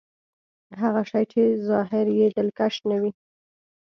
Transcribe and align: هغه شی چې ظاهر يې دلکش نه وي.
هغه 0.81 1.01
شی 1.09 1.23
چې 1.31 1.41
ظاهر 1.67 2.05
يې 2.17 2.27
دلکش 2.37 2.75
نه 2.89 2.97
وي. 3.01 3.11